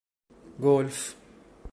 گلف 0.61 0.99